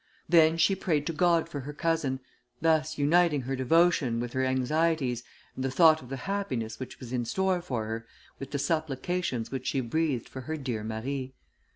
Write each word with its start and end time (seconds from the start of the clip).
Then 0.27 0.57
she 0.57 0.73
prayed 0.73 1.05
to 1.05 1.13
God 1.13 1.47
for 1.47 1.59
her 1.59 1.73
cousin, 1.73 2.21
thus 2.59 2.97
uniting 2.97 3.41
her 3.41 3.55
devotion 3.55 4.19
with 4.19 4.33
her 4.33 4.43
anxieties, 4.43 5.23
and 5.55 5.63
the 5.63 5.69
thought 5.69 6.01
of 6.01 6.09
the 6.09 6.17
happiness 6.25 6.79
which 6.79 6.99
was 6.99 7.13
in 7.13 7.23
store 7.23 7.61
for 7.61 7.85
her, 7.85 8.07
with 8.39 8.49
the 8.49 8.57
supplications 8.57 9.51
which 9.51 9.67
she 9.67 9.79
breathed 9.79 10.27
for 10.27 10.41
her 10.41 10.57
dear 10.57 10.83
Marie. 10.83 11.35